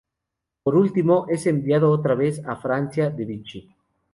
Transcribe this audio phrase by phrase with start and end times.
[0.63, 3.69] Por último, es enviado otra vez a Francia de Vichy.